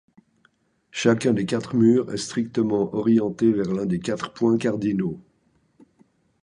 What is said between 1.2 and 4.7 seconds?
des quatre murs est strictement orienté vers l'un des quatre points